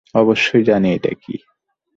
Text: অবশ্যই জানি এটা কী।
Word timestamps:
অবশ্যই 0.15 0.63
জানি 0.63 0.87
এটা 0.93 1.11
কী। 1.21 1.35